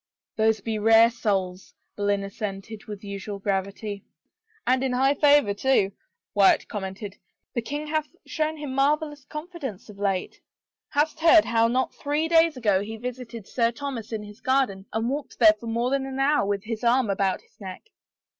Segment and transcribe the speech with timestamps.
[0.39, 4.03] "Those be rare souls," Boleyn assented, with unusual gravity."
[4.65, 5.91] And in high favor, too I"
[6.33, 7.17] Wyatt commented."
[7.53, 10.41] The king hath shown him marvelous confidence, of late....
[10.89, 15.07] Hast heard how not three days ago he visited Sir Thomas in his garden and
[15.07, 17.83] walked there for more than an hour with his arm about his neck?